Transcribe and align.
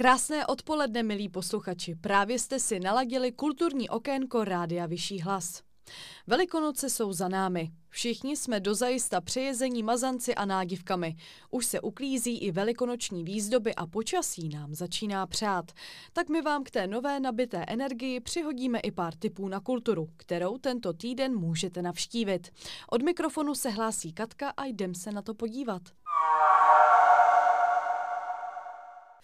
Krásné 0.00 0.46
odpoledne, 0.46 1.02
milí 1.02 1.28
posluchači. 1.28 1.94
Právě 1.94 2.38
jste 2.38 2.58
si 2.58 2.80
naladili 2.80 3.32
kulturní 3.32 3.88
okénko 3.88 4.44
Rádia 4.44 4.86
Vyšší 4.86 5.20
hlas. 5.20 5.62
Velikonoce 6.26 6.90
jsou 6.90 7.12
za 7.12 7.28
námi. 7.28 7.70
Všichni 7.88 8.36
jsme 8.36 8.60
dozajista 8.60 9.20
přejezení 9.20 9.82
mazanci 9.82 10.34
a 10.34 10.44
nádivkami. 10.44 11.16
Už 11.50 11.66
se 11.66 11.80
uklízí 11.80 12.38
i 12.38 12.50
velikonoční 12.50 13.24
výzdoby 13.24 13.74
a 13.74 13.86
počasí 13.86 14.48
nám 14.48 14.74
začíná 14.74 15.26
přát. 15.26 15.72
Tak 16.12 16.28
my 16.28 16.42
vám 16.42 16.64
k 16.64 16.70
té 16.70 16.86
nové 16.86 17.20
nabité 17.20 17.64
energii 17.68 18.20
přihodíme 18.20 18.80
i 18.80 18.90
pár 18.90 19.14
tipů 19.14 19.48
na 19.48 19.60
kulturu, 19.60 20.08
kterou 20.16 20.58
tento 20.58 20.92
týden 20.92 21.36
můžete 21.36 21.82
navštívit. 21.82 22.50
Od 22.90 23.02
mikrofonu 23.02 23.54
se 23.54 23.70
hlásí 23.70 24.12
Katka 24.12 24.50
a 24.50 24.64
jdem 24.64 24.94
se 24.94 25.12
na 25.12 25.22
to 25.22 25.34
podívat. 25.34 25.82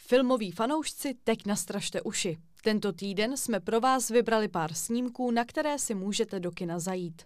Filmoví 0.09 0.51
fanoušci, 0.51 1.15
teď 1.24 1.46
nastražte 1.46 2.02
uši. 2.02 2.37
Tento 2.62 2.92
týden 2.92 3.37
jsme 3.37 3.60
pro 3.60 3.80
vás 3.80 4.10
vybrali 4.10 4.48
pár 4.48 4.74
snímků, 4.74 5.30
na 5.30 5.45
které 5.45 5.78
si 5.78 5.95
můžete 5.95 6.41
do 6.41 6.51
kina 6.51 6.78
zajít. 6.78 7.23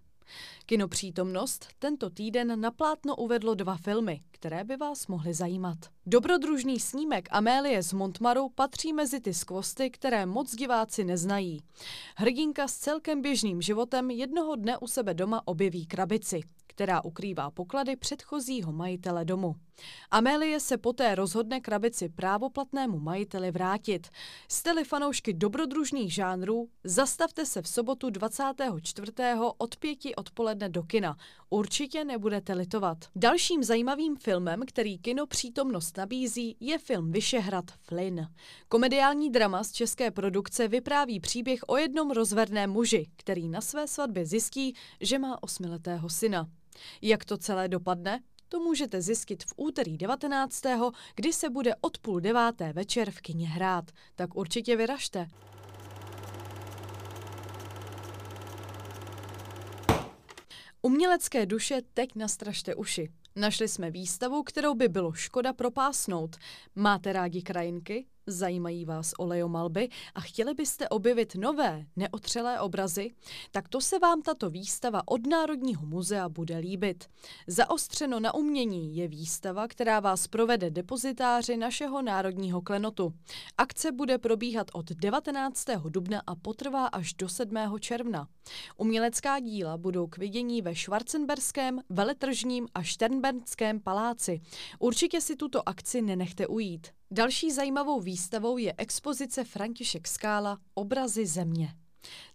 Kinopřítomnost 0.66 1.66
tento 1.78 2.10
týden 2.10 2.60
na 2.60 2.70
plátno 2.70 3.16
uvedlo 3.16 3.54
dva 3.54 3.76
filmy, 3.76 4.20
které 4.30 4.64
by 4.64 4.76
vás 4.76 5.06
mohly 5.06 5.34
zajímat. 5.34 5.78
Dobrodružný 6.06 6.80
snímek 6.80 7.28
Amélie 7.30 7.82
z 7.82 7.92
Montmaru 7.92 8.48
patří 8.48 8.92
mezi 8.92 9.20
ty 9.20 9.34
skvosty, 9.34 9.90
které 9.90 10.26
moc 10.26 10.54
diváci 10.54 11.04
neznají. 11.04 11.62
Hrdinka 12.16 12.68
s 12.68 12.76
celkem 12.76 13.22
běžným 13.22 13.62
životem 13.62 14.10
jednoho 14.10 14.56
dne 14.56 14.78
u 14.78 14.86
sebe 14.86 15.14
doma 15.14 15.42
objeví 15.44 15.86
krabici, 15.86 16.40
která 16.80 17.04
ukrývá 17.04 17.50
poklady 17.50 17.96
předchozího 17.96 18.72
majitele 18.72 19.24
domu. 19.24 19.54
Amélie 20.10 20.60
se 20.60 20.78
poté 20.78 21.14
rozhodne 21.14 21.60
krabici 21.60 22.08
právoplatnému 22.08 22.98
majiteli 22.98 23.50
vrátit. 23.50 24.08
Jste-li 24.48 24.84
fanoušky 24.84 25.32
dobrodružných 25.32 26.14
žánrů, 26.14 26.68
zastavte 26.84 27.46
se 27.46 27.62
v 27.62 27.68
sobotu 27.68 28.10
24. 28.10 29.12
od 29.58 29.76
pěti 29.76 30.14
odpoledne 30.14 30.68
do 30.68 30.82
kina. 30.82 31.16
Určitě 31.50 32.04
nebudete 32.04 32.52
litovat. 32.52 32.98
Dalším 33.16 33.64
zajímavým 33.64 34.16
filmem, 34.16 34.60
který 34.66 34.98
kino 34.98 35.26
přítomnost 35.26 35.96
nabízí, 35.96 36.56
je 36.60 36.78
film 36.78 37.12
Vyšehrad 37.12 37.70
Flynn. 37.70 38.26
Komediální 38.68 39.30
drama 39.30 39.64
z 39.64 39.72
české 39.72 40.10
produkce 40.10 40.68
vypráví 40.68 41.20
příběh 41.20 41.60
o 41.66 41.76
jednom 41.76 42.10
rozvedném 42.10 42.70
muži, 42.70 43.06
který 43.16 43.48
na 43.48 43.60
své 43.60 43.88
svatbě 43.88 44.26
zjistí, 44.26 44.74
že 45.00 45.18
má 45.18 45.42
osmiletého 45.42 46.08
syna. 46.08 46.48
Jak 47.02 47.24
to 47.24 47.38
celé 47.38 47.68
dopadne? 47.68 48.22
To 48.48 48.60
můžete 48.60 49.02
zjistit 49.02 49.44
v 49.44 49.52
úterý 49.56 49.98
19., 49.98 50.62
kdy 51.14 51.32
se 51.32 51.50
bude 51.50 51.74
od 51.80 51.98
půl 51.98 52.20
deváté 52.20 52.72
večer 52.72 53.10
v 53.10 53.20
kině 53.20 53.48
hrát. 53.48 53.90
Tak 54.14 54.36
určitě 54.36 54.76
vyražte. 54.76 55.28
Umělecké 60.82 61.46
duše 61.46 61.80
teď 61.94 62.10
nastražte 62.16 62.74
uši. 62.74 63.10
Našli 63.36 63.68
jsme 63.68 63.90
výstavu, 63.90 64.42
kterou 64.42 64.74
by 64.74 64.88
bylo 64.88 65.12
škoda 65.12 65.52
propásnout. 65.52 66.36
Máte 66.74 67.12
rádi 67.12 67.42
krajinky? 67.42 68.06
Zajímají 68.26 68.84
vás 68.84 69.12
olejomalby 69.18 69.88
a 70.14 70.20
chtěli 70.20 70.54
byste 70.54 70.88
objevit 70.88 71.34
nové, 71.34 71.86
neotřelé 71.96 72.60
obrazy? 72.60 73.10
Tak 73.50 73.68
to 73.68 73.80
se 73.80 73.98
vám 73.98 74.22
tato 74.22 74.50
výstava 74.50 75.02
od 75.06 75.26
Národního 75.26 75.86
muzea 75.86 76.28
bude 76.28 76.58
líbit. 76.58 77.04
Zaostřeno 77.46 78.20
na 78.20 78.34
umění 78.34 78.96
je 78.96 79.08
výstava, 79.08 79.68
která 79.68 80.00
vás 80.00 80.26
provede 80.26 80.70
depozitáři 80.70 81.56
našeho 81.56 82.02
národního 82.02 82.62
klenotu. 82.62 83.12
Akce 83.58 83.92
bude 83.92 84.18
probíhat 84.18 84.66
od 84.72 84.92
19. 84.92 85.66
dubna 85.88 86.22
a 86.26 86.34
potrvá 86.34 86.86
až 86.86 87.14
do 87.14 87.28
7. 87.28 87.56
června. 87.80 88.28
Umělecká 88.76 89.40
díla 89.40 89.78
budou 89.78 90.06
k 90.06 90.18
vidění 90.18 90.62
ve 90.62 90.74
Schwarzenberském, 90.74 91.80
Veletržním 91.88 92.68
a 92.74 92.82
Šternbernském 92.82 93.80
paláci. 93.80 94.40
Určitě 94.78 95.20
si 95.20 95.36
tuto 95.36 95.68
akci 95.68 96.02
nenechte 96.02 96.46
ujít. 96.46 96.86
Další 97.12 97.50
zajímavou 97.50 98.00
výstavou 98.00 98.58
je 98.58 98.74
expozice 98.78 99.44
František 99.44 100.08
Skála 100.08 100.58
Obrazy 100.74 101.26
země. 101.26 101.74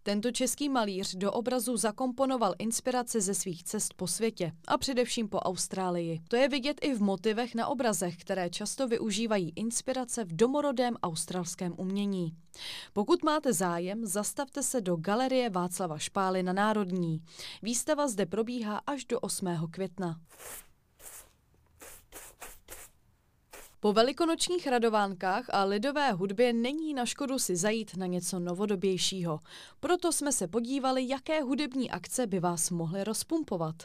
Tento 0.04 0.32
český 0.32 0.70
malíř 0.70 1.16
do 1.16 1.32
obrazu 1.32 1.78
zakomponoval 1.78 2.54
inspirace 2.60 3.22
ze 3.22 3.34
svých 3.34 3.64
cest 3.64 3.94
po 3.94 4.08
světě 4.08 4.52
a 4.68 4.78
především 4.78 5.30
po 5.30 5.40
Austrálii. 5.40 6.20
To 6.28 6.36
je 6.36 6.50
vidět 6.50 6.78
i 6.82 6.94
v 6.94 7.02
motivech 7.02 7.56
na 7.56 7.68
obrazech, 7.68 8.18
které 8.18 8.50
často 8.50 8.88
využívají 8.88 9.54
inspirace 9.56 10.24
v 10.24 10.36
domorodém 10.36 10.96
australském 11.04 11.74
umění. 11.78 12.36
Pokud 12.94 13.24
máte 13.24 13.54
zájem, 13.54 14.06
zastavte 14.06 14.64
se 14.64 14.82
do 14.82 14.96
galerie 14.96 15.50
Václava 15.50 15.98
Špály 15.98 16.44
na 16.44 16.54
Národní. 16.54 17.22
Výstava 17.62 18.08
zde 18.08 18.26
probíhá 18.26 18.82
až 18.88 19.06
do 19.06 19.20
8. 19.20 19.48
května. 19.72 20.20
Po 23.86 23.94
velikonočních 23.94 24.68
radovánkách 24.68 25.46
a 25.50 25.64
lidové 25.64 26.12
hudbě 26.12 26.54
není 26.54 26.94
na 26.94 27.06
škodu 27.06 27.40
si 27.40 27.56
zajít 27.56 27.98
na 27.98 28.06
něco 28.06 28.40
novodobějšího. 28.40 29.40
Proto 29.80 30.12
jsme 30.12 30.32
se 30.32 30.48
podívali, 30.48 31.08
jaké 31.08 31.42
hudební 31.42 31.92
akce 31.92 32.28
by 32.28 32.40
vás 32.40 32.70
mohly 32.70 33.04
rozpumpovat. 33.04 33.76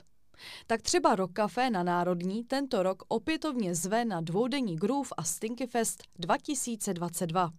Tak 0.66 0.82
třeba 0.82 1.16
Rock 1.16 1.32
Café 1.32 1.70
na 1.70 1.82
Národní 1.82 2.44
tento 2.44 2.82
rok 2.82 3.02
opětovně 3.08 3.74
zve 3.74 4.04
na 4.04 4.20
dvoudenní 4.20 4.76
Groove 4.76 5.10
a 5.16 5.24
Stinky 5.24 5.66
Fest 5.66 6.02
2022. 6.18 7.50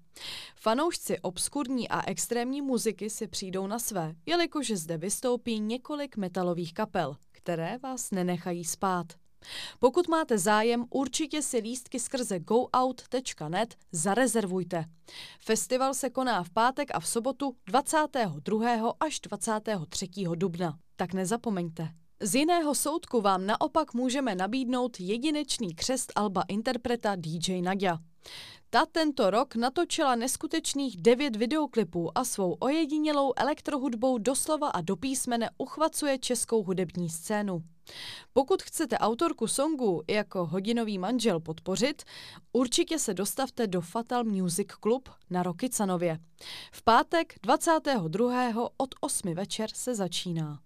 Fanoušci 0.56 1.20
obskurní 1.20 1.90
a 1.90 2.10
extrémní 2.10 2.62
muziky 2.62 3.10
si 3.10 3.28
přijdou 3.28 3.68
na 3.68 3.80
své, 3.80 4.14
jelikož 4.26 4.72
zde 4.72 4.98
vystoupí 4.98 5.60
několik 5.60 6.18
metalových 6.18 6.74
kapel, 6.74 7.18
které 7.32 7.78
vás 7.78 8.12
nenechají 8.12 8.66
spát. 8.66 9.21
Pokud 9.80 10.08
máte 10.08 10.38
zájem, 10.38 10.86
určitě 10.90 11.42
si 11.42 11.58
lístky 11.58 12.00
skrze 12.00 12.40
goout.net 12.40 13.76
zarezervujte. 13.92 14.86
Festival 15.40 15.94
se 15.94 16.10
koná 16.10 16.44
v 16.44 16.50
pátek 16.50 16.90
a 16.94 17.00
v 17.00 17.08
sobotu 17.08 17.56
22. 17.66 18.94
až 19.00 19.20
23. 19.20 20.08
dubna. 20.36 20.78
Tak 20.96 21.14
nezapomeňte. 21.14 21.90
Z 22.24 22.36
jiného 22.36 22.76
soudku 22.76 23.22
vám 23.22 23.46
naopak 23.46 23.94
můžeme 23.94 24.36
nabídnout 24.36 25.00
jedinečný 25.00 25.76
křest 25.76 26.12
alba 26.16 26.44
interpreta 26.48 27.16
DJ 27.16 27.62
Nadia. 27.62 27.98
Ta 28.70 28.86
tento 28.86 29.30
rok 29.30 29.56
natočila 29.56 30.16
neskutečných 30.16 30.98
devět 30.98 31.36
videoklipů 31.36 32.18
a 32.18 32.26
svou 32.26 32.58
ojedinělou 32.60 33.34
elektrohudbou 33.36 34.18
doslova 34.18 34.70
a 34.70 34.82
do 34.82 34.96
písmene 34.96 35.50
uchvacuje 35.58 36.18
českou 36.18 36.64
hudební 36.64 37.10
scénu. 37.10 37.64
Pokud 38.34 38.64
chcete 38.64 38.98
autorku 38.98 39.48
songu 39.48 40.04
jako 40.10 40.46
hodinový 40.46 40.98
manžel 40.98 41.40
podpořit, 41.40 42.04
určitě 42.54 43.00
se 43.00 43.14
dostavte 43.14 43.68
do 43.68 43.82
Fatal 43.82 44.24
Music 44.24 44.68
Club 44.84 45.10
na 45.30 45.44
Rokycanově. 45.44 46.20
V 46.72 46.84
pátek 46.84 47.34
22. 47.44 48.54
od 48.78 48.96
8 49.02 49.34
večer 49.34 49.70
se 49.74 49.96
začíná. 49.96 50.60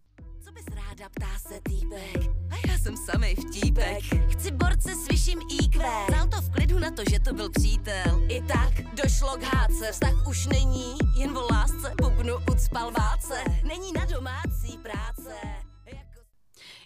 Co 0.46 0.52
bys 0.52 0.66
ráda, 0.75 1.09
ptá 1.09 1.40
se 1.40 1.62
týpek. 1.63 2.31
A 2.52 2.68
já 2.68 2.78
jsem 2.78 2.97
samej 2.97 3.36
vtípek. 3.36 4.03
Chci 4.31 4.52
borce 4.52 4.96
s 4.96 5.07
vyšším 5.07 5.40
IQ. 5.63 5.86
Vzal 6.09 6.28
to 6.28 6.42
v 6.42 6.50
klidu 6.50 6.80
na 6.80 6.92
to, 6.92 7.02
že 7.09 7.19
to 7.19 7.34
byl 7.34 7.50
přítel. 7.50 8.28
I 8.30 8.42
tak 8.42 8.96
došlo 9.03 9.38
k 9.38 9.44
hádce. 9.44 9.92
Vztah 9.92 10.28
už 10.28 10.47
není 10.47 10.97
jen 11.18 11.38
o 11.38 11.47
lásce. 11.52 11.94
Pupnu 11.97 12.34
ucpal 12.52 12.92
váce. 12.92 13.44
Není 13.63 13.94
na 13.94 14.06
domácí 14.06 14.78
práce. 14.78 15.64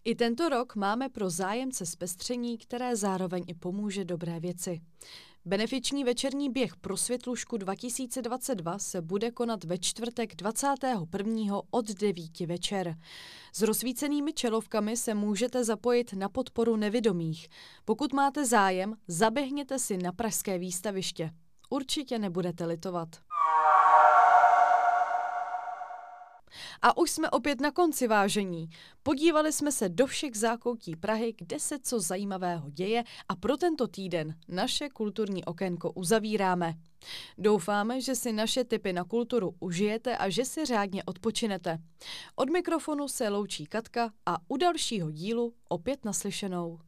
I 0.05 0.15
tento 0.15 0.49
rok 0.49 0.75
máme 0.75 1.09
pro 1.09 1.29
zájemce 1.29 1.85
zpestření, 1.85 2.57
které 2.57 2.95
zároveň 2.95 3.43
i 3.47 3.53
pomůže 3.53 4.05
dobré 4.05 4.39
věci. 4.39 4.81
Benefiční 5.45 6.03
večerní 6.03 6.49
běh 6.49 6.75
pro 6.75 6.97
Světlušku 6.97 7.57
2022 7.57 8.79
se 8.79 9.01
bude 9.01 9.31
konat 9.31 9.63
ve 9.63 9.77
čtvrtek 9.77 10.35
21. 10.35 11.61
od 11.71 11.91
9 11.91 12.39
večer. 12.39 12.95
S 13.53 13.61
rozsvícenými 13.61 14.33
čelovkami 14.33 14.97
se 14.97 15.13
můžete 15.13 15.63
zapojit 15.63 16.13
na 16.13 16.29
podporu 16.29 16.75
nevidomých. 16.75 17.47
Pokud 17.85 18.13
máte 18.13 18.45
zájem, 18.45 18.95
zaběhněte 19.07 19.79
si 19.79 19.97
na 19.97 20.11
Pražské 20.11 20.57
výstaviště. 20.57 21.31
Určitě 21.69 22.19
nebudete 22.19 22.65
litovat. 22.65 23.09
A 26.81 26.97
už 26.97 27.11
jsme 27.11 27.29
opět 27.29 27.61
na 27.61 27.71
konci 27.71 28.07
vážení. 28.07 28.69
Podívali 29.03 29.53
jsme 29.53 29.71
se 29.71 29.89
do 29.89 30.05
všech 30.05 30.35
zákoutí 30.35 30.95
Prahy, 30.95 31.33
kde 31.37 31.59
se 31.59 31.79
co 31.79 31.99
zajímavého 31.99 32.69
děje 32.69 33.03
a 33.29 33.35
pro 33.35 33.57
tento 33.57 33.87
týden 33.87 34.35
naše 34.47 34.89
kulturní 34.89 35.45
okénko 35.45 35.91
uzavíráme. 35.91 36.73
Doufáme, 37.37 38.01
že 38.01 38.15
si 38.15 38.33
naše 38.33 38.63
tipy 38.63 38.93
na 38.93 39.03
kulturu 39.03 39.55
užijete 39.59 40.17
a 40.17 40.29
že 40.29 40.45
si 40.45 40.65
řádně 40.65 41.03
odpočinete. 41.03 41.77
Od 42.35 42.49
mikrofonu 42.49 43.07
se 43.07 43.29
loučí 43.29 43.65
Katka 43.65 44.11
a 44.25 44.37
u 44.47 44.57
dalšího 44.57 45.11
dílu 45.11 45.53
opět 45.69 46.05
naslyšenou. 46.05 46.79